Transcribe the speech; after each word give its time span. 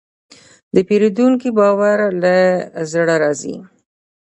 د 0.73 0.75
پیرودونکي 0.87 1.49
باور 1.57 1.97
له 2.23 2.35
زړه 2.91 3.15
راځي. 3.23 3.55